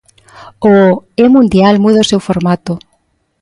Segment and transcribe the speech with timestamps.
[0.71, 0.75] O
[1.25, 2.73] éMundial muda o seu formato.